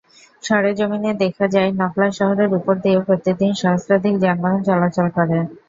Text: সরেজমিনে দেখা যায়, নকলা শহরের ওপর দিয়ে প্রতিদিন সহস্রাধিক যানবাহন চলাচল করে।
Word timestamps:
সরেজমিনে 0.43 1.11
দেখা 1.23 1.45
যায়, 1.47 1.69
নকলা 1.79 2.07
শহরের 2.11 2.49
ওপর 2.57 2.75
দিয়ে 2.83 2.97
প্রতিদিন 3.07 3.51
সহস্রাধিক 3.61 4.13
যানবাহন 4.23 4.59
চলাচল 4.67 5.07
করে। 5.17 5.37